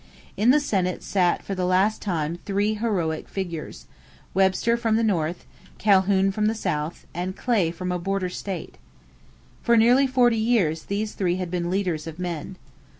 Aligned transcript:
In 0.35 0.49
the 0.49 0.59
Senate 0.59 1.03
sat 1.03 1.43
for 1.43 1.53
the 1.53 1.63
last 1.67 2.01
time 2.01 2.39
three 2.43 2.73
heroic 2.73 3.29
figures: 3.29 3.85
Webster 4.33 4.75
from 4.75 4.95
the 4.95 5.03
North, 5.03 5.45
Calhoun 5.77 6.31
from 6.31 6.47
the 6.47 6.55
South, 6.55 7.05
and 7.13 7.37
Clay 7.37 7.69
from 7.69 7.91
a 7.91 7.99
border 7.99 8.29
state. 8.29 8.79
For 9.61 9.77
nearly 9.77 10.07
forty 10.07 10.39
years 10.39 10.85
these 10.85 11.13
three 11.13 11.35
had 11.35 11.51
been 11.51 11.69
leaders 11.69 12.07
of 12.07 12.17
men. 12.17 12.55